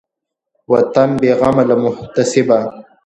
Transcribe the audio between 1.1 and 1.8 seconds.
بېغمه له